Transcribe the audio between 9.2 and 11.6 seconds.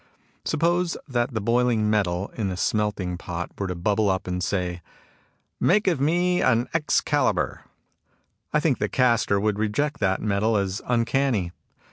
would reject that metal as uncanny.